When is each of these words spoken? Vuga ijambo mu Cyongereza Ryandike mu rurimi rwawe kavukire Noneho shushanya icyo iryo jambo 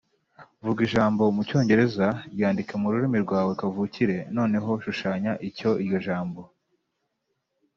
Vuga 0.65 0.79
ijambo 0.87 1.21
mu 1.35 1.41
Cyongereza 1.47 2.07
Ryandike 2.33 2.73
mu 2.81 2.87
rurimi 2.93 3.17
rwawe 3.25 3.51
kavukire 3.59 4.17
Noneho 4.37 4.69
shushanya 4.83 5.31
icyo 5.47 5.69
iryo 5.83 5.99
jambo 6.07 6.41